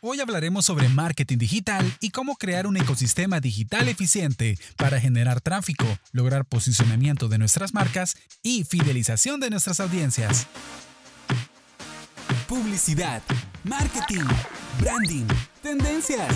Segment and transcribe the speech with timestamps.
[0.00, 5.86] Hoy hablaremos sobre marketing digital y cómo crear un ecosistema digital eficiente para generar tráfico,
[6.12, 10.46] lograr posicionamiento de nuestras marcas y fidelización de nuestras audiencias.
[12.46, 13.22] Publicidad,
[13.64, 14.24] marketing,
[14.80, 15.26] branding,
[15.62, 16.32] tendencias.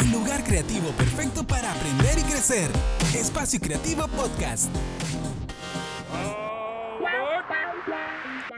[0.00, 2.70] El lugar creativo perfecto para aprender y crecer.
[3.14, 4.68] Espacio Creativo Podcast.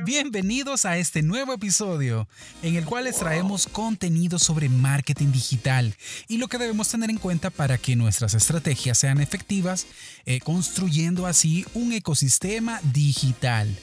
[0.05, 2.27] Bienvenidos a este nuevo episodio
[2.63, 5.95] en el cual les traemos contenido sobre marketing digital
[6.27, 9.87] y lo que debemos tener en cuenta para que nuestras estrategias sean efectivas,
[10.25, 13.77] eh, construyendo así un ecosistema digital.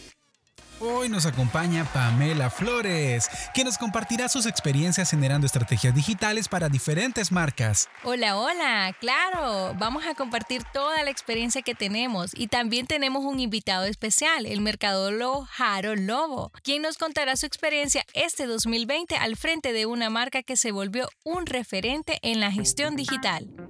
[0.80, 7.32] Hoy nos acompaña Pamela Flores, que nos compartirá sus experiencias generando estrategias digitales para diferentes
[7.32, 7.90] marcas.
[8.04, 13.40] Hola, hola, claro, vamos a compartir toda la experiencia que tenemos y también tenemos un
[13.40, 19.74] invitado especial, el mercadólogo Harold Lobo, quien nos contará su experiencia este 2020 al frente
[19.74, 23.67] de una marca que se volvió un referente en la gestión digital.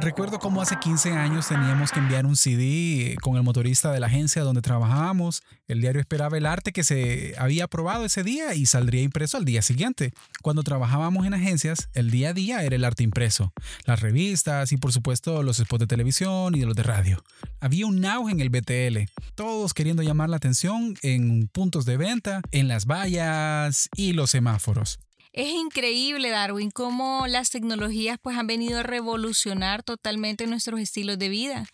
[0.00, 4.08] Recuerdo cómo hace 15 años teníamos que enviar un CD con el motorista de la
[4.08, 5.42] agencia donde trabajábamos.
[5.68, 9.46] El diario esperaba el arte que se había aprobado ese día y saldría impreso al
[9.46, 10.12] día siguiente.
[10.42, 13.52] Cuando trabajábamos en agencias, el día a día era el arte impreso,
[13.86, 17.24] las revistas y por supuesto los spots de televisión y de los de radio.
[17.60, 22.42] Había un auge en el BTL, todos queriendo llamar la atención en puntos de venta,
[22.52, 24.98] en las vallas y los semáforos.
[25.36, 31.28] Es increíble, Darwin, cómo las tecnologías pues han venido a revolucionar totalmente nuestros estilos de
[31.28, 31.66] vida.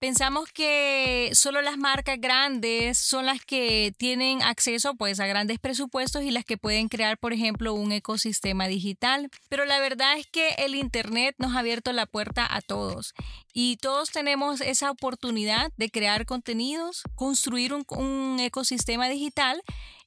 [0.00, 6.24] Pensamos que solo las marcas grandes son las que tienen acceso pues a grandes presupuestos
[6.24, 9.30] y las que pueden crear, por ejemplo, un ecosistema digital.
[9.48, 13.14] Pero la verdad es que el internet nos ha abierto la puerta a todos
[13.54, 19.62] y todos tenemos esa oportunidad de crear contenidos, construir un, un ecosistema digital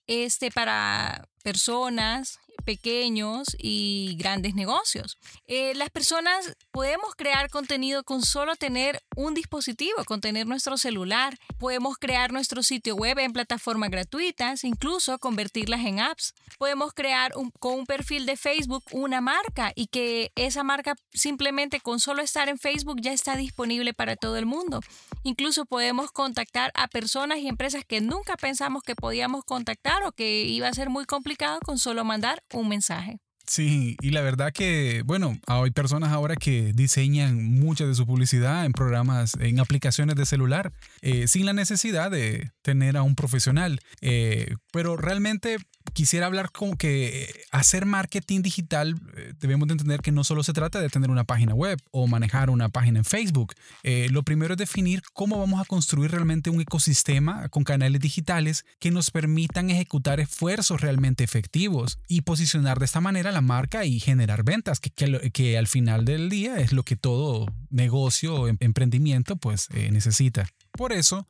[0.07, 5.17] este para personas pequeños y grandes negocios.
[5.47, 11.37] Eh, las personas podemos crear contenido con solo tener un dispositivo, con tener nuestro celular.
[11.57, 16.33] Podemos crear nuestro sitio web en plataformas gratuitas, incluso convertirlas en apps.
[16.57, 21.99] Podemos crear con un perfil de Facebook una marca y que esa marca simplemente con
[21.99, 24.81] solo estar en Facebook ya está disponible para todo el mundo.
[25.23, 30.43] Incluso podemos contactar a personas y empresas que nunca pensamos que podíamos contactar o que
[30.43, 33.19] iba a ser muy complicado con solo mandar un mensaje.
[33.45, 38.65] Sí, y la verdad que, bueno, hay personas ahora que diseñan mucha de su publicidad
[38.65, 40.71] en programas, en aplicaciones de celular,
[41.01, 43.79] eh, sin la necesidad de tener a un profesional.
[43.99, 45.57] Eh, pero realmente
[45.93, 50.53] quisiera hablar como que hacer marketing digital, eh, debemos de entender que no solo se
[50.53, 53.53] trata de tener una página web o manejar una página en Facebook.
[53.83, 58.65] Eh, lo primero es definir cómo vamos a construir realmente un ecosistema con canales digitales
[58.79, 63.99] que nos permitan ejecutar esfuerzos realmente efectivos y posicionar de esta manera la marca y
[63.99, 68.57] generar ventas, que, que, al final del día es lo que todo negocio o em,
[68.59, 70.47] emprendimiento pues eh, necesita.
[70.71, 71.27] Por eso,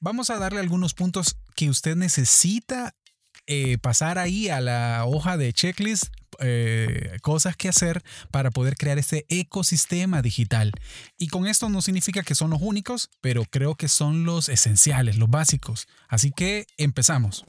[0.00, 2.94] vamos a darle algunos puntos que usted necesita
[3.46, 6.06] eh, pasar ahí a la hoja de checklist
[6.40, 10.72] eh, cosas que hacer para poder crear este ecosistema digital.
[11.18, 15.16] Y con esto no significa que son los únicos, pero creo que son los esenciales,
[15.16, 15.88] los básicos.
[16.08, 17.44] Así que empezamos.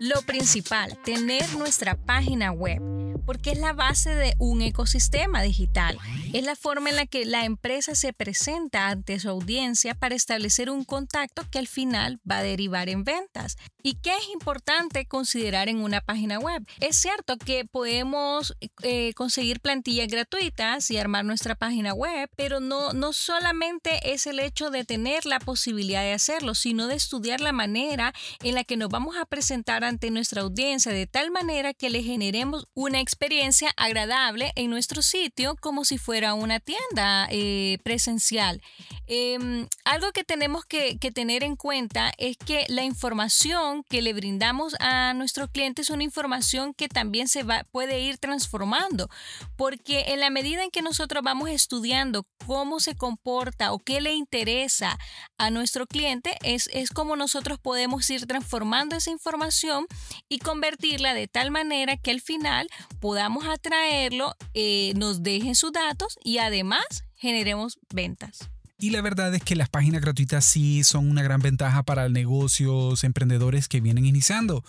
[0.00, 2.80] Lo principal, tener nuestra página web
[3.24, 5.98] porque es la base de un ecosistema digital.
[6.32, 10.70] Es la forma en la que la empresa se presenta ante su audiencia para establecer
[10.70, 13.56] un contacto que al final va a derivar en ventas.
[13.82, 16.66] ¿Y qué es importante considerar en una página web?
[16.80, 22.92] Es cierto que podemos eh, conseguir plantillas gratuitas y armar nuestra página web, pero no,
[22.92, 27.52] no solamente es el hecho de tener la posibilidad de hacerlo, sino de estudiar la
[27.52, 31.90] manera en la que nos vamos a presentar ante nuestra audiencia de tal manera que
[31.90, 37.78] le generemos una experiencia experiencia agradable en nuestro sitio como si fuera una tienda eh,
[37.84, 38.60] presencial.
[39.06, 44.74] Em, algo que tenemos que, tener en cuenta es que la información que le brindamos
[44.80, 49.08] a nuestros clientes es una información que también se va, puede ir transformando,
[49.56, 54.14] porque en la medida en que nosotros vamos estudiando cómo se comporta o qué le
[54.14, 54.98] interesa
[55.36, 59.86] a nuestro cliente, es, es como nosotros podemos ir transformando esa información
[60.28, 62.68] y convertirla de tal manera que al final
[63.00, 68.53] podamos atraerlo, eh, nos dejen sus datos y además generemos ventas.
[68.76, 73.04] Y la verdad es que las páginas gratuitas sí son una gran ventaja para negocios,
[73.04, 74.64] emprendedores que vienen iniciando.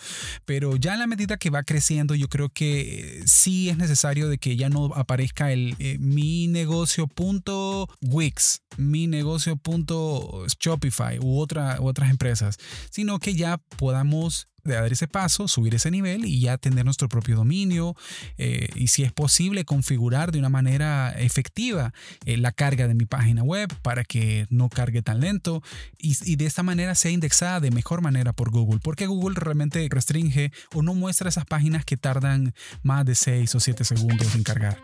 [0.45, 4.37] Pero ya en la medida que va creciendo, yo creo que sí es necesario de
[4.37, 12.57] que ya no aparezca el eh, mi negocio.wix, mi negocio.shopify u, otra, u otras empresas,
[12.91, 17.07] sino que ya podamos de dar ese paso, subir ese nivel y ya tener nuestro
[17.07, 17.95] propio dominio
[18.37, 21.93] eh, y si es posible configurar de una manera efectiva
[22.25, 25.61] eh, la carga de mi página web para que no cargue tan lento
[25.97, 29.87] y, y, de esta manera sea indexada de mejor manera por Google, porque Google realmente
[29.89, 34.43] restringe o no muestra esas páginas que tardan más de 6 o 7 segundos en
[34.43, 34.81] cargar.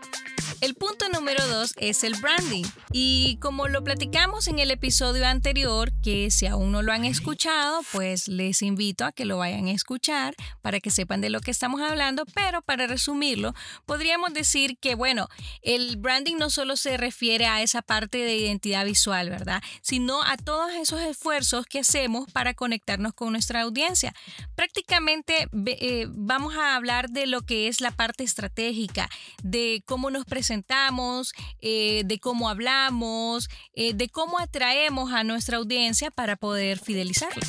[0.60, 5.92] El punto número 2 es el branding y como lo platicamos en el episodio anterior,
[6.02, 9.71] que si aún no lo han escuchado, pues les invito a que lo vayan a
[9.72, 13.54] escuchar para que sepan de lo que estamos hablando, pero para resumirlo,
[13.86, 15.28] podríamos decir que, bueno,
[15.62, 19.62] el branding no solo se refiere a esa parte de identidad visual, ¿verdad?
[19.80, 24.14] Sino a todos esos esfuerzos que hacemos para conectarnos con nuestra audiencia.
[24.54, 29.08] Prácticamente eh, vamos a hablar de lo que es la parte estratégica,
[29.42, 36.10] de cómo nos presentamos, eh, de cómo hablamos, eh, de cómo atraemos a nuestra audiencia
[36.10, 37.46] para poder fidelizarla.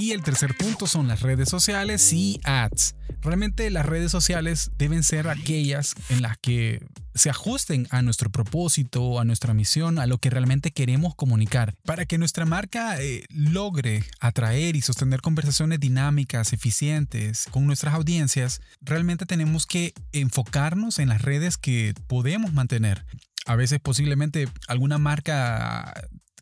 [0.00, 2.94] Y el tercer punto son las redes sociales y ads.
[3.20, 6.82] Realmente las redes sociales deben ser aquellas en las que
[7.14, 11.74] se ajusten a nuestro propósito, a nuestra misión, a lo que realmente queremos comunicar.
[11.84, 18.62] Para que nuestra marca eh, logre atraer y sostener conversaciones dinámicas, eficientes con nuestras audiencias,
[18.80, 23.04] realmente tenemos que enfocarnos en las redes que podemos mantener.
[23.44, 25.92] A veces posiblemente alguna marca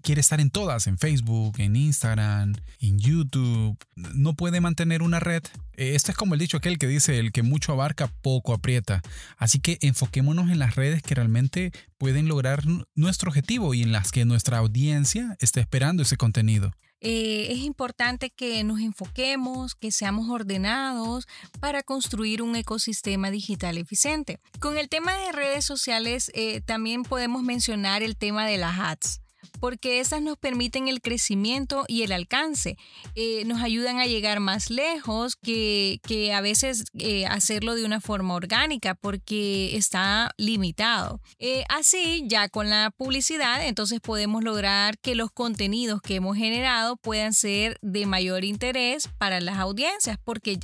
[0.08, 5.42] quiere estar en todas, en Facebook, en Instagram, en YouTube, no puede mantener una red.
[5.76, 9.02] Eh, esto es como el dicho aquel que dice, el que mucho abarca, poco aprieta.
[9.36, 12.62] Así que enfoquémonos en las redes que realmente pueden lograr
[12.94, 16.72] nuestro objetivo y en las que nuestra audiencia está esperando ese contenido.
[17.02, 21.28] Eh, es importante que nos enfoquemos, que seamos ordenados
[21.60, 24.40] para construir un ecosistema digital eficiente.
[24.58, 29.20] Con el tema de redes sociales, eh, también podemos mencionar el tema de las ads
[29.60, 32.76] porque esas nos permiten el crecimiento y el alcance.
[33.14, 36.00] Eh, nos ayudan a llegar más lejos que,
[36.34, 41.20] a veces eh, hacerlo de una forma orgánica porque está limitado.
[41.38, 46.96] Eh, así, ya con la publicidad, entonces podemos lograr que los contenidos que hemos generado
[46.96, 50.58] puedan ser de mayor interés para las audiencias porque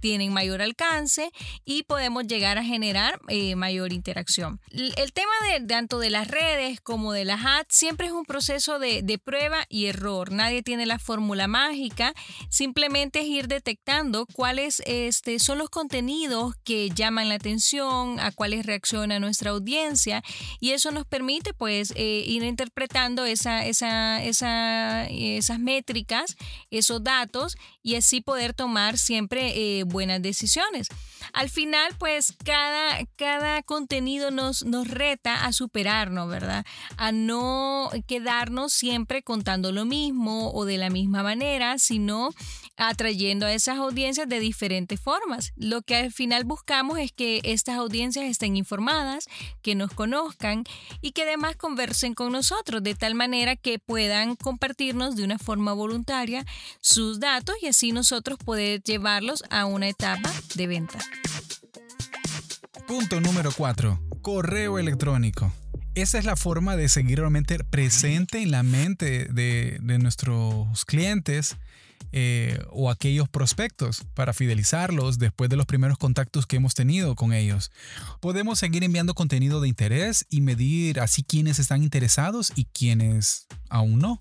[0.00, 1.30] tienen mayor alcance
[1.64, 3.20] y podemos llegar a generar
[3.56, 4.60] mayor interacción.
[4.70, 8.78] El tema de tanto de las redes como de las ads siempre es un proceso
[8.78, 10.32] de, prueba y error.
[10.32, 12.14] Nadie tiene la fórmula mágica.
[12.48, 18.66] Simplemente es ir detectando cuáles este, son los contenidos que llaman la atención, a cuáles
[18.66, 20.22] reacciona nuestra audiencia.
[20.60, 26.36] Y eso nos permite pues eh, ir interpretando esa, esa, esas métricas,
[26.70, 30.88] esos datos y así poder tomar siempre eh, buenas decisiones.
[31.32, 36.64] Al final pues cada, cada contenido nos, nos reta a superarnos, ¿verdad?
[36.96, 42.30] A no quedarnos siempre contando lo mismo o de la misma manera, sino
[42.76, 45.52] atrayendo a esas audiencias de diferentes formas.
[45.56, 49.26] Lo que al final buscamos es que estas audiencias estén informadas,
[49.62, 50.64] que nos conozcan
[51.00, 55.72] y que además conversen con nosotros de tal manera que puedan compartirnos de una forma
[55.72, 56.44] voluntaria
[56.80, 60.98] sus datos y así nosotros poder llevarlos a una etapa de venta.
[62.86, 64.00] Punto número 4.
[64.22, 65.52] Correo electrónico
[65.94, 71.56] esa es la forma de seguir realmente presente en la mente de, nuestros clientes
[72.10, 77.32] eh, o aquellos prospectos para fidelizarlos después de los primeros contactos que hemos tenido con
[77.32, 77.70] ellos.
[78.20, 84.00] Podemos seguir enviando contenido de interés y medir así quiénes están interesados y quiénes aún
[84.00, 84.18] no.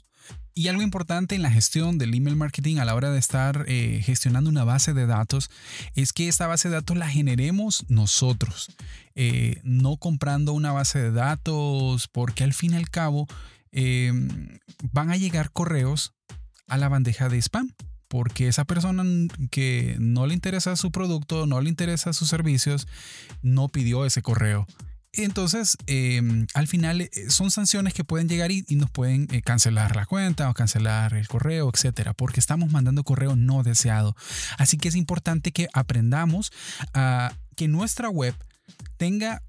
[0.56, 4.02] Y algo importante en la gestión del email marketing a la hora de estar eh,
[4.04, 5.50] gestionando una base de datos
[5.96, 8.72] es que esta base de datos la generemos nosotros,
[9.16, 13.28] eh, no comprando una base de datos porque al fin y al cabo
[13.72, 14.60] em,
[14.92, 16.14] van a llegar correos
[16.68, 17.74] a la bandeja de spam
[18.08, 19.04] porque esa persona
[19.50, 22.88] que no le interesa su producto, no le interesa sus servicios,
[23.42, 24.68] no pidió ese correo.
[25.14, 29.96] Entonces, em, al final eh, son sanciones que pueden llegar y, nos pueden eh, cancelar
[29.96, 34.16] la cuenta o cancelar el correo, etcétera, porque estamos mandando correo no deseado.
[34.58, 36.52] Así que es importante que aprendamos
[36.94, 38.34] a que nuestra web
[38.98, 39.44] tenga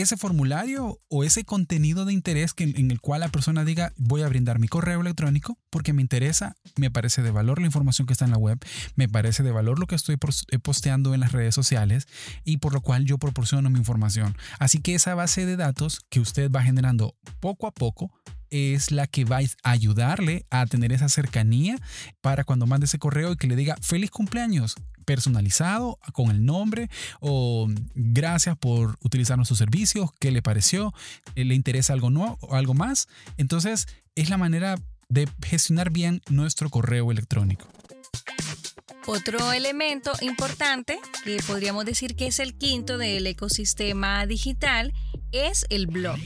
[0.00, 4.22] ese formulario o ese contenido de interés que, en el cual la persona diga voy
[4.22, 8.12] a brindar mi correo electrónico porque me interesa, me parece de valor la información que
[8.12, 8.58] está en la web,
[8.94, 12.08] me parece de valor lo que estoy eh, posteando en las redes sociales
[12.44, 14.36] y por lo cual yo proporciono mi información.
[14.58, 18.10] Así que esa base de datos que usted va generando poco a poco
[18.50, 21.76] es la que va a ayudarle a tener esa cercanía
[22.20, 26.90] para cuando mande ese correo y que le diga feliz cumpleaños personalizado con el nombre
[27.20, 30.92] o gracias por utilizar nuestros servicios, qué le pareció,
[31.34, 33.08] eh, le interesa algo nuevo o algo más.
[33.36, 34.76] Entonces es la manera
[35.08, 37.66] de gestionar bien nuestro correo electrónico.
[39.06, 44.92] Otro elemento importante, que podríamos decir que es el quinto del ecosistema digital,
[45.32, 46.18] es el blog.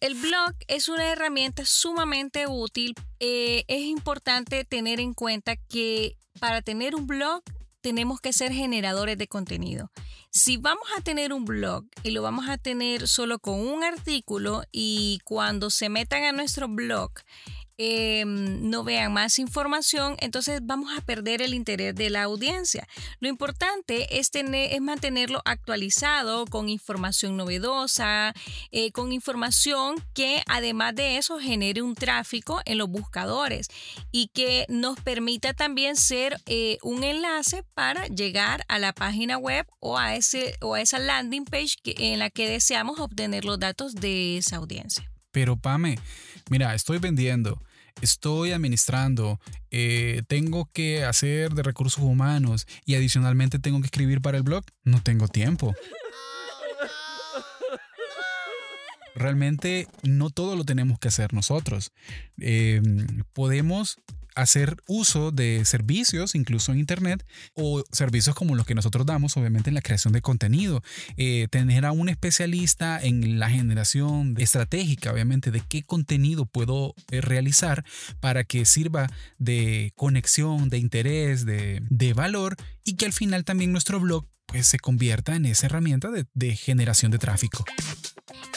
[0.00, 2.94] El blog es una herramienta sumamente útil.
[3.20, 7.42] Eh, es importante tener en cuenta que para tener un blog
[7.82, 9.90] tenemos que ser generadores de contenido.
[10.30, 14.62] Si vamos a tener un blog y lo vamos a tener solo con un artículo
[14.72, 17.10] y cuando se metan a nuestro blog
[17.78, 22.86] Em, no vean más información, entonces vamos a perder el interés de la audiencia.
[23.18, 28.34] Lo importante es, tener, es mantenerlo actualizado con información novedosa,
[28.72, 33.68] eh, con información que además de eso genere un tráfico en los buscadores
[34.10, 39.66] y que nos permita también ser eh, un enlace para llegar a la página web
[39.80, 43.94] o a, ese, o a esa landing page en la que deseamos obtener los datos
[43.94, 45.11] de esa audiencia.
[45.32, 45.98] Pero Pame,
[46.50, 47.60] mira, estoy vendiendo
[48.00, 54.38] estoy administrando, eh, tengo que hacer de recursos humanos y adicionalmente tengo que escribir para
[54.38, 55.74] el blog, no tengo tiempo.
[59.14, 61.92] Realmente no todo lo tenemos que hacer nosotros.
[62.38, 63.98] Em, podemos
[64.34, 69.70] hacer uso de servicios, incluso en Internet, o servicios como los que nosotros damos, obviamente
[69.70, 70.82] en la creación de contenido.
[71.16, 77.20] Eh, tener a un especialista en la generación estratégica, obviamente, de qué contenido puedo eh,
[77.20, 77.84] realizar
[78.20, 79.08] para que sirva
[79.38, 84.66] de conexión, de interés, de, de valor y que al final también nuestro blog pues,
[84.66, 87.64] se convierta en esa herramienta de, de generación de tráfico.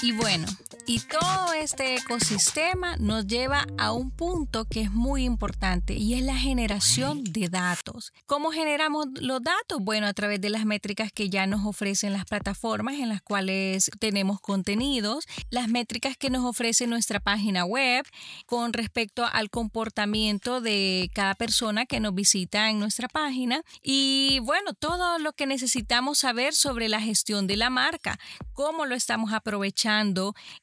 [0.01, 0.45] Y bueno,
[0.87, 6.21] y todo este ecosistema nos lleva a un punto que es muy importante y es
[6.21, 8.13] la generación de datos.
[8.27, 9.79] ¿Cómo generamos los datos?
[9.81, 13.89] Bueno, a través de las métricas que ya nos ofrecen las plataformas en las cuales
[13.99, 18.05] tenemos contenidos, las métricas que nos ofrece nuestra página web
[18.45, 24.73] con respecto al comportamiento de cada persona que nos visita en nuestra página y bueno,
[24.73, 28.19] todo lo que necesitamos saber sobre la gestión de la marca,
[28.53, 29.74] cómo lo estamos aprovechando,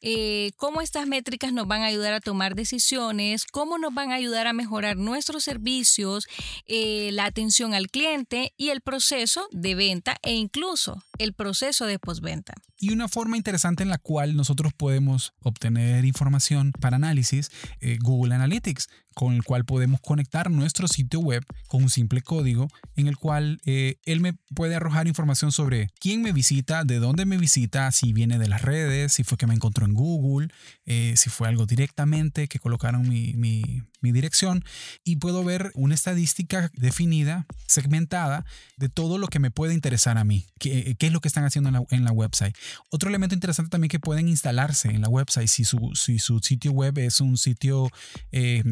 [0.00, 4.14] eh, cómo estas métricas nos van a ayudar a tomar decisiones, cómo nos van a
[4.14, 6.26] ayudar a mejorar nuestros servicios,
[6.66, 11.98] eh, la atención al cliente y el proceso de venta e incluso el proceso de
[11.98, 12.54] postventa.
[12.78, 17.50] Y una forma interesante en la cual nosotros podemos obtener información para análisis,
[17.80, 22.68] eh, Google Analytics, con el cual podemos conectar nuestro sitio web con un simple código
[22.96, 27.26] en el cual eh, él me puede arrojar información sobre quién me visita, de dónde
[27.26, 30.48] me visita, si viene de las redes, si fue que me encontró en Google,
[30.86, 34.64] eh, si fue algo directamente que colocaron mi, mi, mi, dirección
[35.04, 38.44] y puedo ver una estadística definida, segmentada
[38.76, 41.44] de todo lo que me puede interesar a mí, qué, qué es lo que están
[41.44, 42.54] haciendo en la, website.
[42.90, 46.72] Otro elemento interesante también que pueden instalarse en la website si su, si su sitio
[46.72, 47.90] web es un sitio
[48.32, 48.62] eh,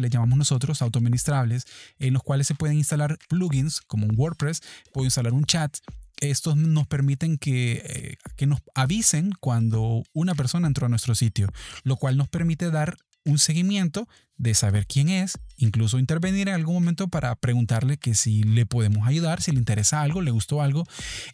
[0.00, 1.66] le llamamos nosotros, autoadministrables,
[1.98, 5.76] en los cuales se pueden instalar plugins como un WordPress, puedo instalar un chat.
[6.20, 11.48] Estos nos permiten que, eh, que nos avisen cuando una persona entró a nuestro sitio,
[11.82, 14.08] lo cual nos permite dar un seguimiento
[14.42, 19.06] de saber quién es, incluso intervenir en algún momento para preguntarle que si le podemos
[19.06, 20.84] ayudar, si le interesa algo, le gustó algo.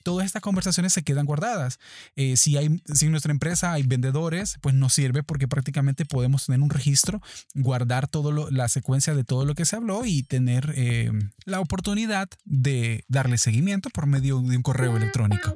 [0.02, 1.78] Todas estas conversaciones se quedan guardadas.
[2.16, 6.45] Eh, si, hay, si en nuestra empresa hay vendedores, pues nos sirve porque prácticamente podemos
[6.45, 7.23] tener un registro,
[7.54, 11.11] guardar toda la secuencia de todo lo que se habló y tener eh,
[11.47, 15.54] la oportunidad de darle seguimiento por medio de un correo electrónico.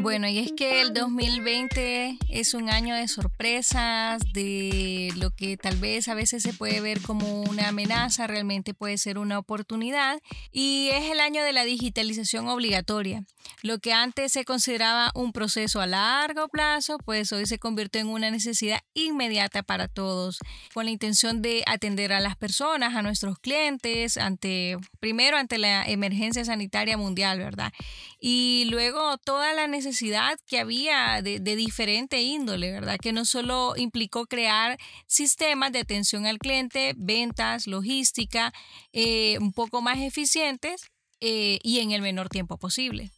[0.00, 5.76] Bueno, y es que el 2020 es un año de sorpresas, de lo que tal
[5.76, 10.20] vez a veces se puede ver como una amenaza, realmente puede ser una oportunidad,
[10.52, 13.24] y es el año de la digitalización obligatoria.
[13.62, 18.06] Lo que antes se consideraba un proceso a largo plazo, pues hoy se convirtió en
[18.06, 20.38] una necesidad inmediata para todos,
[20.74, 25.84] con la intención de atender a las personas, a nuestros clientes, ante primero ante la
[25.86, 27.72] emergencia sanitaria mundial, ¿verdad?
[28.20, 32.98] Y luego toda la necesidad necesidad que había de, diferente índole, ¿verdad?
[33.00, 38.52] Que no solo implicó crear sistemas de atención al cliente, ventas, logística,
[38.92, 40.90] eh, un poco más eficientes
[41.20, 43.10] eh, y en el menor tiempo posible.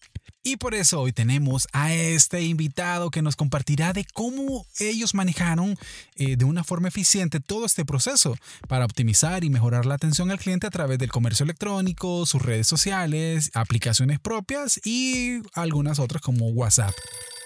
[0.50, 5.78] Y por eso hoy tenemos a este invitado que nos compartirá de cómo ellos manejaron
[6.16, 8.34] eh, de una forma eficiente todo este proceso
[8.66, 12.66] para optimizar y mejorar la atención al cliente a través del comercio electrónico, sus redes
[12.66, 16.96] sociales, aplicaciones propias y algunas otras como WhatsApp.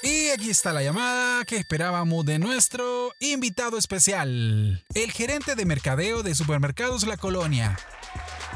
[0.03, 6.23] Y aquí está la llamada que esperábamos de nuestro invitado especial, el gerente de mercadeo
[6.23, 7.77] de Supermercados La Colonia,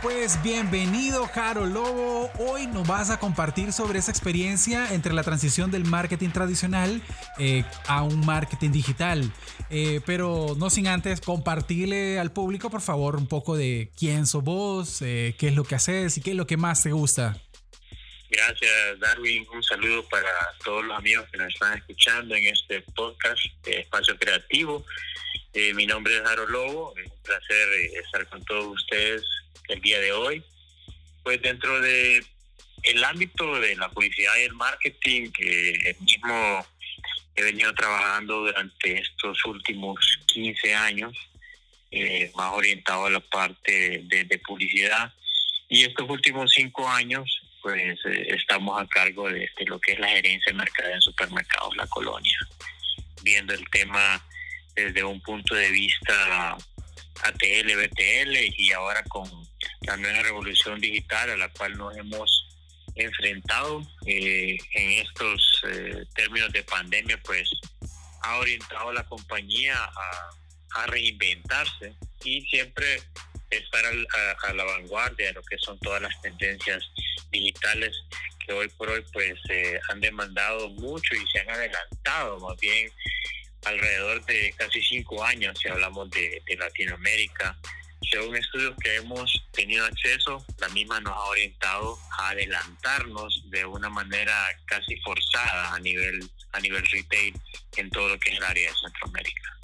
[0.02, 2.30] Pues bienvenido, Jaro Lobo.
[2.38, 7.02] Hoy nos vas a compartir sobre esa experiencia entre la transición del marketing tradicional
[7.38, 9.32] eh, a un marketing digital.
[9.70, 14.44] Eh, pero no sin antes compartirle al público, por favor, un poco de quién sos
[14.44, 17.36] vos, eh, qué es lo que haces y qué es lo que más te gusta.
[18.30, 19.46] Gracias, Darwin.
[19.52, 20.30] Un saludo para
[20.62, 24.84] todos los amigos que nos están escuchando en este podcast de Espacio Creativo.
[25.74, 26.94] mi nombre es Jaro Lobo.
[26.96, 29.24] Es un placer estar con todos ustedes
[29.68, 30.42] el día de hoy.
[31.22, 32.24] Pues dentro de
[32.82, 36.66] el ámbito de la publicidad y el marketing, que el mismo
[37.34, 41.16] he venido trabajando durante estos últimos 15 años,
[41.90, 45.12] eh, más orientado a la parte de, publicidad.
[45.68, 50.08] Y estos últimos cinco años, pues eh, estamos a cargo de, lo que es la
[50.08, 52.38] gerencia de mercado en supermercados La Colonia,
[53.22, 54.24] viendo el tema
[54.74, 56.56] desde un punto de vista
[57.24, 59.47] ATL, BTL y ahora con
[59.82, 62.48] la nueva revolución digital a la cual nos hemos
[62.98, 67.48] enfrentado eh, en estos eh, términos de pandemia, pues
[68.22, 70.34] ha orientado a la compañía a,
[70.86, 71.92] reinventarse
[72.24, 73.02] y siempre
[73.50, 76.84] estar a, la vanguardia de lo que son todas las tendencias
[77.32, 77.96] digitales
[78.46, 82.92] que hoy por hoy pues eh, han demandado mucho y se han adelantado más bien
[83.64, 87.58] alrededor de casi cinco años si hablamos de, de Latinoamérica
[88.10, 93.88] según estudios que hemos tenido acceso, la misma nos ha orientado a adelantarnos de una
[93.88, 97.34] manera casi forzada a nivel, a nivel retail
[97.76, 99.58] en todo lo que es el área de Centroamérica.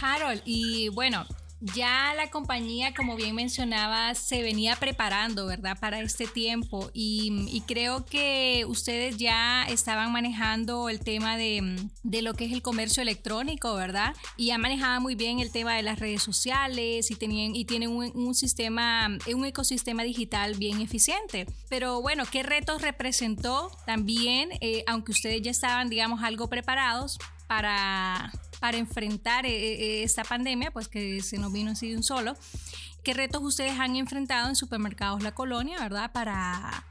[0.00, 1.26] Harold, y bueno,
[1.72, 5.78] ya la compañía, como bien mencionaba, se venía preparando, ¿verdad?
[5.80, 12.44] Para este tiempo y, creo que ustedes ya estaban manejando el tema de, lo que
[12.44, 14.14] es el comercio electrónico, ¿verdad?
[14.36, 17.90] Y ya manejaban muy bien el tema de las redes sociales y, tenían, y tienen
[17.90, 21.46] un, sistema, un ecosistema digital bien eficiente.
[21.70, 28.32] Pero bueno, ¿qué retos representó también, eh, aunque ustedes ya estaban, digamos, algo preparados para
[28.64, 32.34] para enfrentar eh, eh, esta pandemia, pues que se nos vino así de un solo.
[33.02, 36.12] ¿Qué retos ustedes han enfrentado en supermercados La Colonia, verdad?
[36.12, 36.86] Para,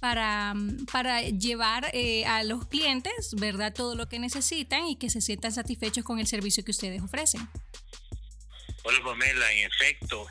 [0.00, 0.54] para,
[0.90, 3.74] para llevar eh, a los clientes, ¿verdad?
[3.74, 7.46] Todo lo que necesitan y que se sientan satisfechos con el servicio que ustedes ofrecen.
[8.84, 10.26] Hola, Pamela, en efecto,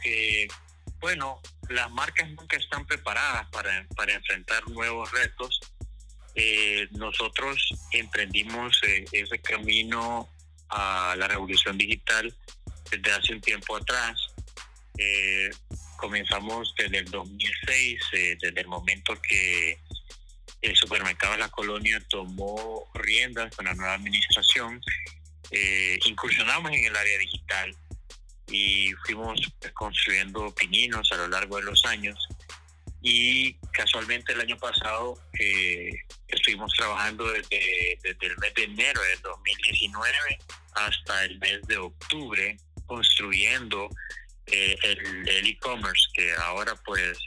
[0.99, 5.59] bueno, las marcas nunca están preparadas para, para enfrentar nuevos retos.
[6.89, 8.81] nosotros emprendimos
[9.11, 10.27] ese camino
[10.69, 12.33] a la revolución digital
[12.91, 14.19] desde hace un tiempo atrás.
[14.97, 15.49] Eh,
[15.97, 19.79] comenzamos desde el 2006, eh, desde el momento que
[20.61, 24.81] el supermercado la colonia tomó riendas con la nueva administración.
[25.51, 27.75] Eh, incursionamos en el área digital
[28.49, 29.39] y fuimos
[29.73, 32.27] construyendo pininos a lo largo de los años
[33.01, 35.91] y casualmente el año pasado eh,
[36.27, 40.39] estuvimos trabajando desde, desde, el mes de enero de 2019
[40.73, 43.89] hasta el mes de octubre construyendo
[44.47, 47.19] eh, el e-commerce que ahora pues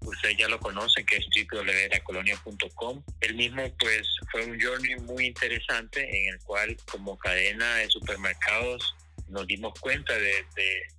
[0.00, 6.00] usted ya lo conoce que es www.colonia.com el mismo pues fue un journey muy interesante
[6.02, 8.94] en el cual como cadena de supermercados
[9.28, 10.46] nos dimos cuenta de,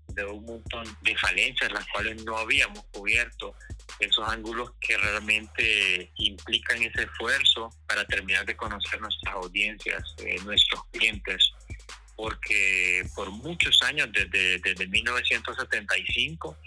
[0.10, 3.56] de un montón de falencias las cuales no habíamos cubierto
[4.00, 10.84] esos ángulos que realmente implican ese esfuerzo para terminar de conocer nuestras audiencias, eh, nuestros
[10.92, 11.52] clientes,
[12.16, 16.58] porque por muchos años, desde, desde 1975,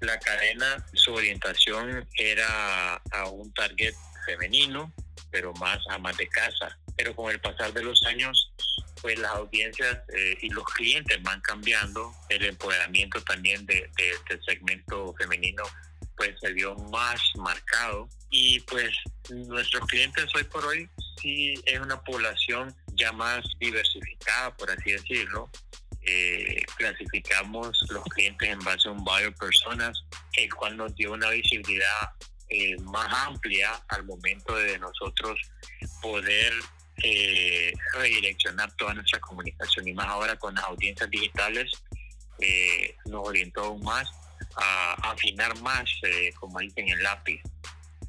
[0.00, 3.94] la cadena, su orientación era a un target
[4.26, 4.92] femenino,
[5.30, 6.78] pero más a más de casa.
[6.96, 8.52] Pero con el pasar de los años,
[9.00, 13.90] pues las audiencias eh, y los clientes van cambiando, el empoderamiento también de,
[14.28, 15.64] del segmento femenino
[16.18, 18.90] pues se vio más marcado y pues
[19.30, 20.90] nuestros clientes hoy por hoy
[21.22, 25.48] sí es una población ya más diversificada, por así decirlo.
[26.02, 30.02] Eh, clasificamos los clientes en base a un buyer personas,
[30.34, 32.10] el cual nos dio una visibilidad
[32.48, 35.38] eh, más amplia al momento de nosotros
[36.00, 36.52] poder
[37.04, 41.70] eh, redireccionar toda nuestra comunicación y más ahora con las audiencias digitales
[43.06, 44.08] nos orientó aún más
[44.58, 47.40] a, afinar más, eh, como dicen, el lápiz.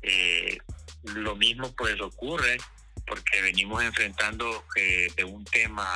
[0.01, 0.57] Eh,
[1.03, 2.57] lo mismo pues ocurre
[3.05, 5.87] porque venimos enfrentando eh, de un tema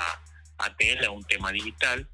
[0.58, 2.08] ATL a un tema digital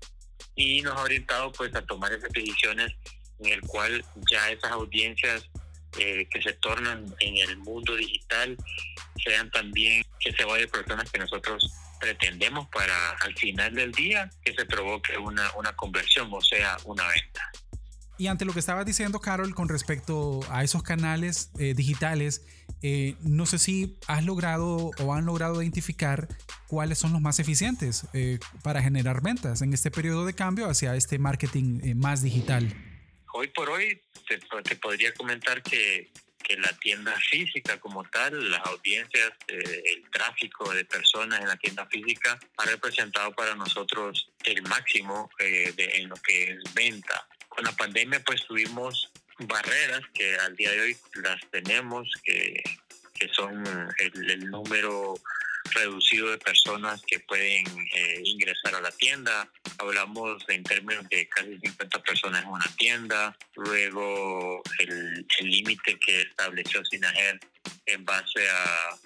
[0.56, 2.92] y nos ha orientado pues a tomar esas decisiones
[3.40, 5.50] en el cual ya esas audiencias
[5.92, 8.56] que se tornan en el mundo digital
[9.24, 14.54] sean también que se de personas que nosotros pretendemos para al final del día que
[14.54, 17.52] se provoque una, una conversión, o sea, una venta.
[18.20, 22.46] Y ante lo que estabas diciendo, Carol, con respecto a esos canales eh, digitales,
[22.82, 26.28] eh, no sé si has logrado o han logrado identificar
[26.68, 30.98] cuáles son los más eficientes eh, para generar ventas en este periodo de cambio hacia
[30.98, 32.68] este marketing más digital.
[33.32, 36.12] Hoy por hoy te, podría comentar que,
[36.44, 41.86] que, la tienda física como tal, las audiencias, el tráfico de personas en la tienda
[41.86, 47.26] física ha representado para nosotros el máximo de, en lo que es venta
[47.60, 52.64] con la pandemia pues tuvimos barreras que al día de hoy las tenemos, que,
[53.16, 53.66] que son
[53.98, 55.16] el, número
[55.74, 59.50] reducido de personas que pueden eh, ingresar a la tienda.
[59.78, 63.38] Hablamos en términos de casi 50 personas en una tienda.
[63.58, 67.42] Luego el límite que estableció Sinajer
[67.88, 68.98] en base a,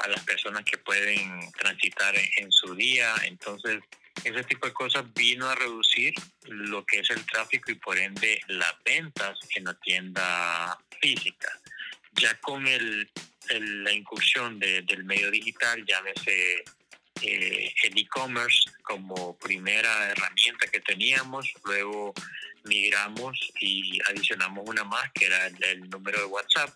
[0.00, 3.14] a, las personas que pueden transitar en su día.
[3.22, 3.78] Entonces
[4.24, 8.40] ese tipo de cosas vino a reducir lo que es el tráfico y por ende
[8.48, 11.48] las ventas en la tienda física.
[12.12, 13.10] Ya con el,
[13.48, 16.64] la incursión del medio digital, llámese
[17.22, 22.12] eh, el e-commerce como primera herramienta que teníamos, luego
[22.64, 26.70] migramos y adicionamos una más que era el número de WhatsApp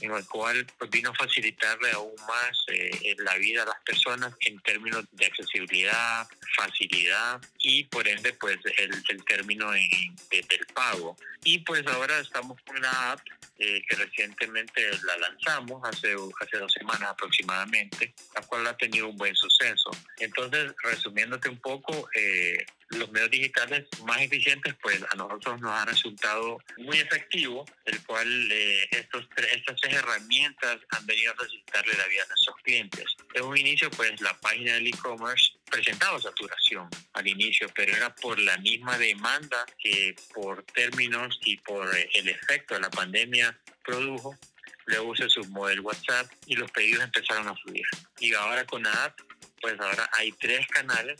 [0.00, 4.34] en el cual pues, vino a facilitarle aún más eh, la vida a las personas
[4.40, 11.16] en términos de accesibilidad, facilidad y por ende pues el, el término en, del pago.
[11.44, 13.20] Y pues ahora estamos con una app
[13.58, 19.16] eh, que recientemente la lanzamos hace, hace dos semanas aproximadamente, la cual ha tenido un
[19.16, 19.90] buen suceso.
[20.18, 25.84] Entonces, resumiéndote un poco, eh, los medios digitales más eficientes, pues a nosotros nos ha
[25.84, 32.06] resultado muy efectivo, el cual eh, estos estas tres herramientas han venido a facilitarle la
[32.06, 33.04] vida a nuestros clientes.
[33.34, 38.38] En un inicio, pues la página del e-commerce presentaba saturación al inicio, pero era por
[38.38, 44.36] la misma demanda que por términos y por el efecto de la pandemia produjo.
[44.86, 47.84] Luego se sumó el WhatsApp y los pedidos empezaron a subir.
[48.20, 49.20] Y ahora con la app,
[49.60, 51.18] pues ahora hay tres canales,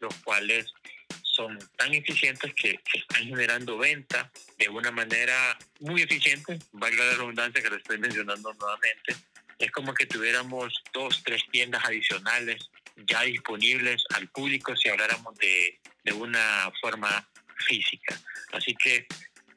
[0.00, 0.72] los cuales
[1.34, 7.62] son tan eficientes que, están generando venta de una manera muy eficiente, valga la redundancia
[7.62, 9.16] que lo estoy mencionando nuevamente.
[9.58, 12.70] Es como que tuviéramos dos, tres tiendas adicionales
[13.08, 17.28] ya disponibles al público si habláramos de, de una forma
[17.66, 18.16] física.
[18.52, 19.06] Así que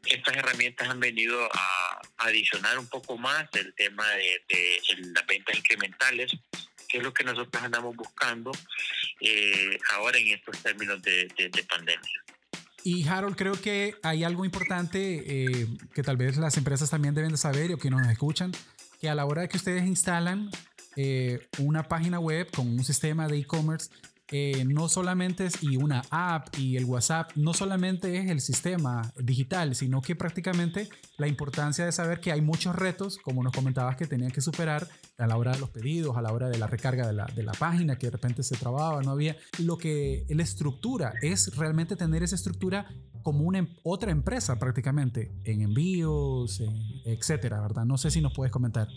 [0.06, 4.80] estas herramientas han venido a adicionar un poco más el tema de, de
[5.13, 6.32] las ventas incrementales,
[6.98, 8.52] es lo que nosotros andamos buscando
[9.22, 12.24] eh, ahora en estos términos de, de, pandemia.
[12.84, 17.32] Y Harold, creo que hay algo importante eh, que tal vez las empresas también deben
[17.32, 18.52] de saber o que nos escuchan,
[19.00, 20.50] que a la hora de que ustedes instalan
[20.96, 23.92] eh, una página web con un sistema de e-commerce,
[24.66, 29.76] no solamente es y una app y el WhatsApp, no solamente es el sistema digital,
[29.76, 34.06] sino que prácticamente la importancia de saber que hay muchos retos, como nos comentabas, que
[34.06, 34.88] tenían que superar
[35.18, 37.44] a la hora de los pedidos, a la hora de la recarga de la, de
[37.44, 39.38] la página, que de repente se trababa, no había.
[39.60, 42.88] Lo que la estructura es realmente tener esa estructura
[43.24, 46.62] como una em, otra empresa prácticamente, en envíos,
[47.06, 47.86] etcétera, ¿verdad?
[47.86, 48.88] No sé si nos puedes comentar.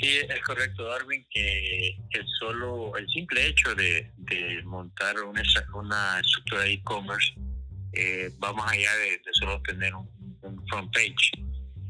[0.00, 4.10] Sí, es correcto, Darwin, que el solo, el simple hecho de,
[4.64, 5.42] montar una,
[5.74, 7.34] una estructura de e-commerce
[7.92, 10.08] eh, va más allá de, solo tener un,
[10.70, 11.32] front page.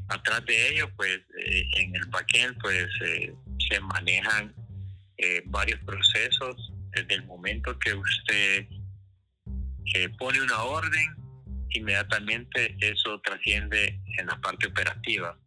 [0.09, 3.33] Atrás de ello, pues, eh, en el backend, pues, eh,
[3.69, 4.55] se manejan
[5.47, 8.67] varios procesos desde el momento que usted
[10.19, 11.15] pone una orden,
[11.69, 15.39] inmediatamente eso trasciende en la parte operativa.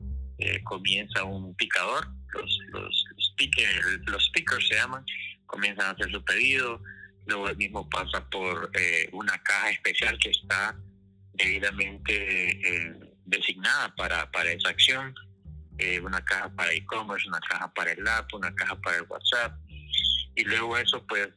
[0.63, 5.05] comienza un picador los, los, speakers, los speakers se llaman,
[5.45, 6.81] comienzan a hacer su pedido,
[7.25, 10.75] luego el mismo pasa por eh, una caja especial que está
[11.33, 15.13] debidamente eh, designada para, para esa acción,
[15.77, 19.57] eh, una caja para e-commerce, una caja para el app, una caja para el WhatsApp,
[20.35, 21.29] y luego eso pues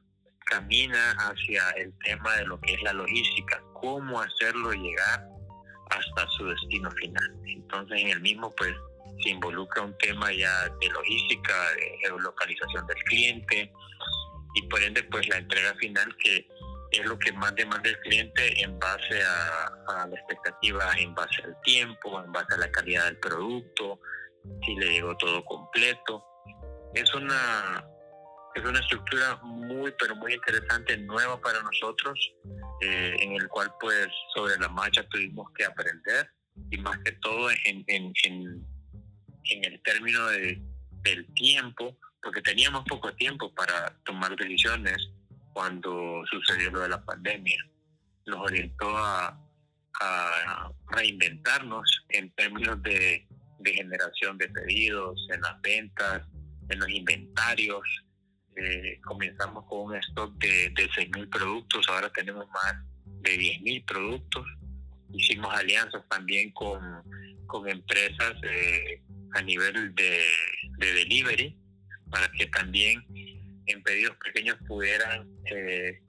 [0.46, 5.28] camina hacia el tema de lo que es la logística, cómo hacerlo llegar
[5.90, 7.37] hasta su destino final.
[7.46, 8.74] Entonces en el mismo pues
[9.22, 13.72] se involucra un tema ya de logística, de geolocalización del cliente
[14.55, 16.48] y por ende pues la entrega final que
[16.90, 21.61] es lo que más demanda el cliente en base a, la expectativa, en base al
[21.62, 24.00] tiempo, en base a la calidad del producto,
[24.64, 26.24] si le llegó todo completo.
[26.94, 27.85] Es una,
[28.55, 32.18] es una estructura muy, pero muy interesante, nueva para nosotros,
[32.83, 36.31] eh, en el cual pues sobre la marcha tuvimos que aprender
[36.70, 38.76] y más que todo en, en en
[39.64, 40.61] el término de,
[41.03, 45.11] del tiempo, porque teníamos poco tiempo para tomar decisiones
[45.53, 47.64] cuando sucedió lo de la pandemia.
[48.27, 49.38] Nos orientó a,
[50.01, 53.27] a reinventarnos en términos de,
[53.64, 56.23] generación de pedidos, en las ventas,
[56.69, 57.83] en los inventarios.
[58.57, 64.47] Eh, comenzamos con un stock de, de 6.000 productos, ahora tenemos más de 10.000 productos.
[65.12, 66.81] Hicimos alianzas también con,
[67.47, 69.03] con empresas eh,
[69.35, 70.21] a nivel de,
[70.79, 71.59] de, delivery
[72.11, 73.05] para que también
[73.67, 76.01] en pedidos pequeños pudieran eh,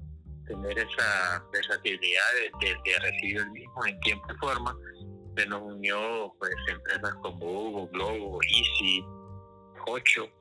[0.45, 2.23] tener esa versatilidad
[2.61, 4.75] de, recibir el mismo en tiempo y forma.
[5.35, 9.03] Se nos unió pues empresas como Hugo, Globo, Easy,
[9.85, 10.31] Ocho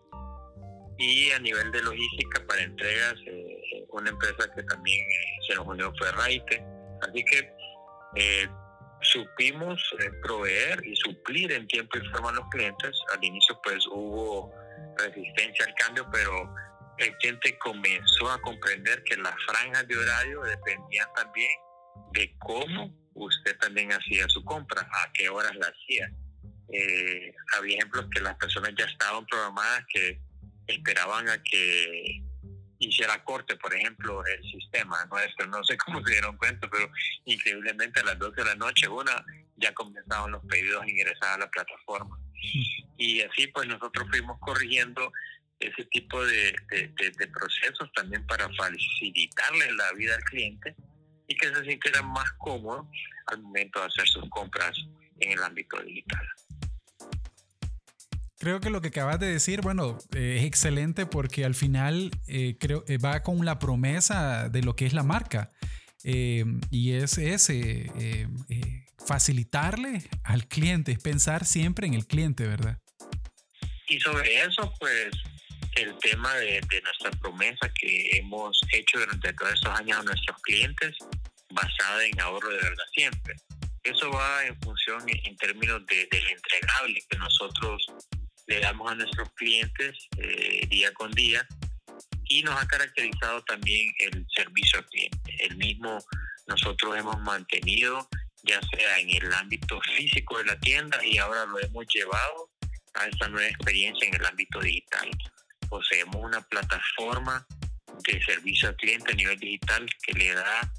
[0.99, 5.05] y a nivel de logística para entregas eh, una empresa que también
[5.47, 6.65] se nos unió fue Raite.
[7.03, 7.53] Así que
[8.17, 8.49] eh,
[9.13, 12.93] supimos eh, proveer y suplir en tiempo y forma a los clientes.
[13.15, 14.53] Al inicio pues hubo
[14.99, 16.55] resistencia al cambio, pero
[16.99, 21.51] el cliente comenzó a comprender que las franjas de horario dependían también
[22.13, 26.11] de cómo usted también hacía su compra, a qué horas la hacía.
[26.73, 30.21] Eh, había ejemplos que las personas ya estaban programadas que
[30.67, 32.23] esperaban a que
[32.79, 36.91] hiciera corte, por ejemplo, el sistema nuestro, no sé cómo se dieron cuenta, pero
[37.25, 39.25] increíblemente a las 12 de la noche, una,
[39.57, 42.19] ya comenzaban los pedidos a ingresar a la plataforma.
[42.99, 45.13] Y así pues nosotros fuimos corrigiendo
[45.61, 46.55] ese tipo de,
[47.33, 50.75] procesos también para facilitarle la vida al cliente
[51.29, 52.89] y que se sintiera más cómodo
[53.27, 54.77] al momento de hacer sus compras
[55.21, 56.27] en el ámbito digital.
[58.39, 62.57] Creo que lo que acabas de decir, bueno, eh, es excelente porque al final eh,
[62.61, 65.51] creo eh, va con la promesa de lo que es la marca
[66.71, 67.91] y es ese
[69.05, 72.79] facilitarle al cliente, es pensar siempre en el cliente, ¿verdad?
[73.89, 75.11] Y sobre eso, pues
[75.75, 80.95] el tema de, nuestra promesa que hemos hecho durante todos estos años a nuestros clientes,
[81.51, 83.35] basada en ahorro de verdad siempre.
[83.83, 87.87] Eso va en función en términos de, del entregable que nosotros
[88.47, 91.47] le damos a nuestros clientes eh, día con día
[92.25, 95.37] y nos ha caracterizado también el servicio al cliente.
[95.39, 95.99] El mismo
[96.47, 98.09] nosotros hemos mantenido
[98.43, 102.51] ya sea en el ámbito físico de la tienda y ahora lo hemos llevado
[102.95, 105.11] a esta nueva experiencia en el ámbito digital
[105.69, 107.47] poseemos una plataforma
[108.07, 110.73] de servicio al cliente a nivel digital que le da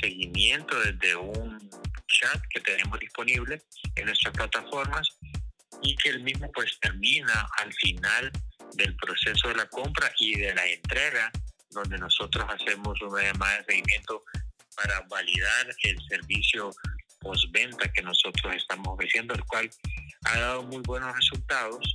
[0.00, 1.58] seguimiento desde un
[2.06, 3.62] chat que tenemos disponible
[3.96, 5.08] en nuestras plataformas
[5.82, 8.30] y que el mismo pues termina al final
[8.74, 11.30] del proceso de la compra y de la entrega
[11.70, 14.24] donde nosotros hacemos una llamada de seguimiento
[14.76, 16.70] para validar el servicio
[17.20, 19.68] postventa que nosotros estamos ofreciendo, el cual
[20.24, 21.94] ha dado muy buenos resultados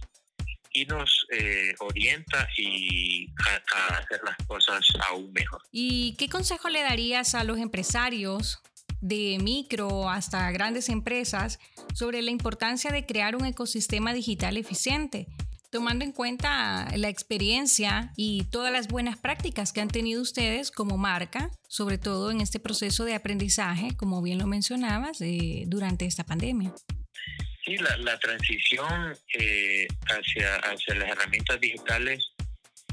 [0.73, 5.61] y nos eh, orienta y a, hacer las cosas aún mejor.
[5.71, 8.61] ¿Y qué consejo le darías a los empresarios
[9.03, 11.59] de micro hasta grandes empresas
[11.93, 15.27] sobre la importancia de crear un ecosistema digital eficiente?
[15.69, 20.99] tomando en cuenta la experiencia y todas las buenas prácticas que han tenido ustedes como
[20.99, 26.23] marca, sobre todo en este proceso de aprendizaje, como bien lo mencionabas, eh, durante esta
[26.25, 26.71] pandemia.
[27.65, 32.23] Sí, la, transición eh, hacia, hacia las herramientas digitales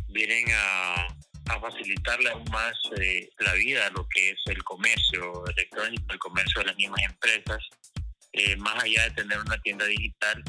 [0.09, 1.07] vienen a,
[1.50, 6.18] a facilitarle aún más eh, la vida a lo que es el comercio electrónico, el
[6.18, 7.62] comercio de las mismas empresas.
[8.32, 10.42] Eh, más allá de tener una tienda digital,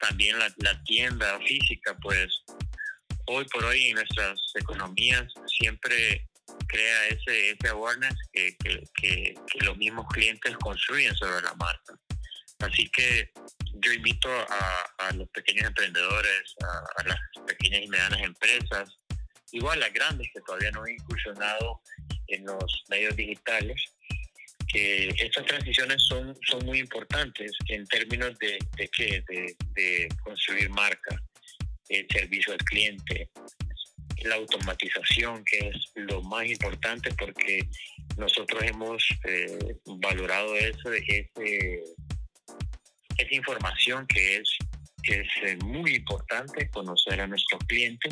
[0.00, 2.42] también la, tienda física, pues
[3.26, 6.26] hoy por hoy en nuestras economías siempre
[6.66, 11.94] crea ese, ese awareness que los mismos clientes construyen sobre la marca.
[12.60, 13.30] Así que
[13.74, 16.54] yo invito a, los pequeños emprendedores,
[16.96, 18.88] a, las pequeñas y medianas empresas,
[19.54, 21.80] igual las grandes que todavía no han incursionado
[22.26, 23.82] en los medios digitales,
[24.68, 29.24] que estas transiciones son, son muy importantes en términos de, de, ¿qué?
[29.28, 31.16] de, construir marca,
[31.88, 33.28] el servicio al cliente,
[34.24, 37.68] la automatización, que es lo más importante porque
[38.16, 41.82] nosotros hemos eh, valorado eso, ese
[43.18, 44.56] esa información que es,
[45.04, 48.08] es eh, muy importante conocer a nuestro cliente,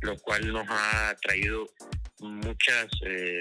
[0.00, 1.66] lo cual nos ha traído
[2.20, 3.40] muchas eh,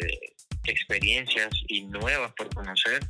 [0.65, 3.01] experiencias y nuevas por conocer,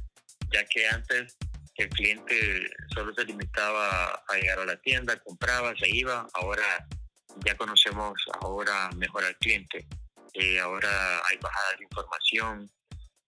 [0.51, 1.37] ya que antes
[1.75, 6.87] el cliente solo se limitaba a llegar a la tienda, compraba, se iba, ahora
[7.45, 9.85] ya conocemos ahora mejor al cliente.
[10.33, 12.71] Eh, ahora hay bajadas de información,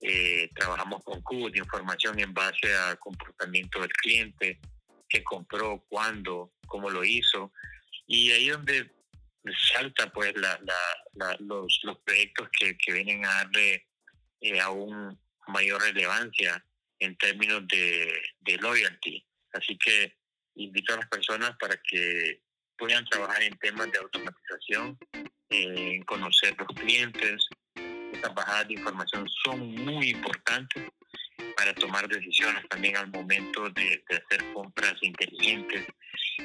[0.01, 4.59] eh, trabajamos con cubos de información en base al comportamiento del cliente,
[5.09, 7.51] qué compró, cuándo, cómo lo hizo.
[8.07, 8.96] Y ahí donde
[9.55, 10.59] salta pues la,
[11.39, 13.87] los, proyectos que, vienen a darle
[14.41, 16.63] eh, aún mayor relevancia
[16.99, 19.25] en términos de, loyalty.
[19.53, 20.17] Así que
[20.55, 22.41] invito a las personas para que
[22.77, 24.97] puedan trabajar en temas de automatización,
[26.05, 27.47] conocer los clientes.
[28.13, 30.83] Estas bajadas de información son muy importantes
[31.55, 35.85] para tomar decisiones también al momento de, de hacer compras inteligentes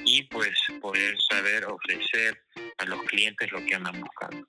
[0.05, 2.42] y pues poder saber ofrecer
[2.78, 4.46] a los clientes lo que andan buscando.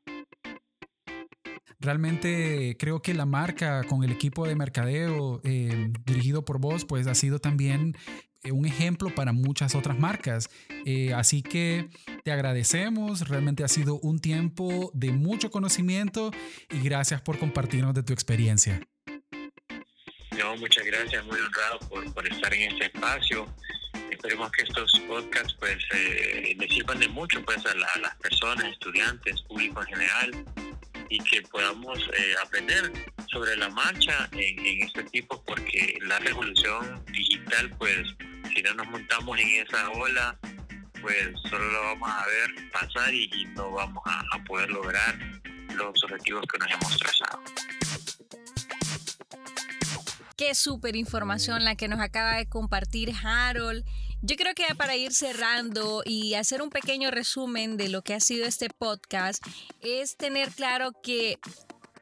[1.80, 7.08] Realmente creo que la marca con el equipo de mercadeo eh, dirigido por vos, pues
[7.08, 7.98] ha sido también
[8.44, 10.50] eh, un ejemplo para muchas otras marcas.
[10.86, 11.90] Eh, así que
[12.24, 16.32] te agradecemos, realmente ha sido un tiempo de mucho conocimiento
[16.70, 18.82] y gracias por compartirnos de tu experiencia.
[20.38, 23.46] No, muchas gracias, muy honrado por, por estar en este espacio.
[24.24, 28.16] Esperemos que estos podcasts pues eh, les sirvan de mucho pues a, la, a, las
[28.16, 30.46] personas, estudiantes, público en general
[31.10, 32.90] y que podamos eh, aprender
[33.30, 38.16] sobre la marcha en, en, este tipo porque la revolución digital pues
[38.56, 40.40] si no nos montamos en esa ola
[41.02, 45.20] pues solo lo vamos a ver pasar y, y no vamos a, a poder lograr
[45.76, 47.44] los objetivos que nos hemos trazado.
[50.38, 53.84] Qué súper información la que nos acaba de compartir Harold.
[54.26, 58.22] Yo creo que para ir cerrando y hacer un pequeño resumen de lo que ha
[58.22, 59.46] sido este podcast,
[59.82, 61.40] es tener claro que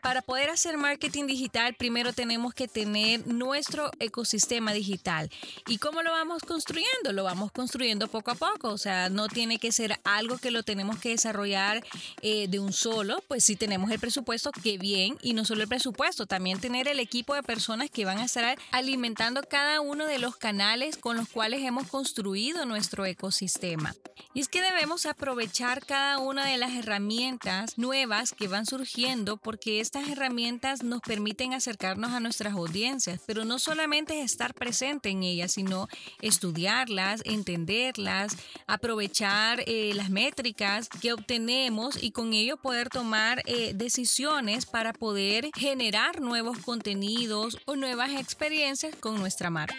[0.01, 5.29] para poder hacer marketing digital, primero tenemos que tener nuestro ecosistema digital.
[5.67, 7.13] ¿Y cómo lo vamos construyendo?
[7.13, 8.69] Lo vamos construyendo poco a poco.
[8.69, 11.83] O sea, no tiene que ser algo que lo tenemos que desarrollar
[12.21, 13.23] eh, de un solo.
[13.27, 15.17] Pues si tenemos el presupuesto, qué bien.
[15.21, 18.57] Y no solo el presupuesto, también tener el equipo de personas que van a estar
[18.71, 23.95] alimentando cada uno de los canales con los cuales hemos construido nuestro ecosistema.
[24.33, 29.79] Y es que debemos aprovechar cada una de las herramientas nuevas que van surgiendo porque
[29.79, 35.09] es estas herramientas nos permiten acercarnos a nuestras audiencias, pero no solamente es estar presente
[35.09, 35.89] en ellas, sino
[36.21, 44.65] estudiarlas, entenderlas, aprovechar eh, las métricas que obtenemos y con ello poder tomar eh, decisiones
[44.65, 49.75] para poder generar nuevos contenidos o nuevas experiencias con nuestra marca.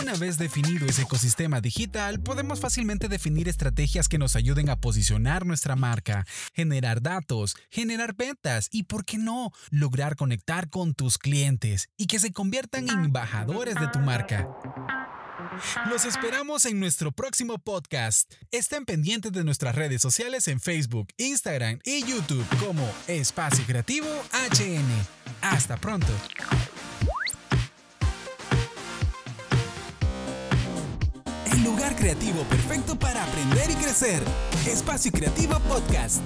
[0.00, 5.44] Una vez definido ese ecosistema digital, podemos fácilmente definir estrategias que nos ayuden a posicionar
[5.44, 11.90] nuestra marca, generar datos, generar ventas y, por qué no, lograr conectar con tus clientes
[11.98, 14.48] y que se conviertan en embajadores de tu marca.
[15.90, 18.32] Los esperamos en nuestro próximo podcast.
[18.50, 24.86] Estén pendientes de nuestras redes sociales en Facebook, Instagram y YouTube como Espacio Creativo HN.
[25.42, 26.12] Hasta pronto.
[31.64, 34.22] Lugar creativo perfecto para aprender y crecer.
[34.66, 36.22] Espacio Creativo Podcast.